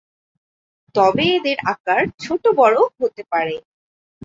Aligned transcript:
তবে 0.95 1.25
এদের 1.37 1.57
আকার 1.73 2.01
ছোট-বড় 2.19 2.77
হতে 2.97 3.23
পারে। 3.31 3.55